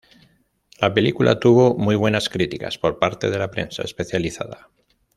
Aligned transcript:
La 0.79 0.95
película 0.95 1.39
tuvo 1.39 1.75
muy 1.77 1.95
buenas 1.95 2.27
críticas 2.27 2.79
por 2.79 2.97
parte 2.97 3.29
de 3.29 3.37
la 3.37 3.51
prensa 3.51 3.83
especializada. 3.83 4.71